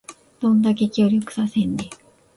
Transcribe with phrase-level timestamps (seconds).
[0.39, 1.89] どんだけ協力させんねん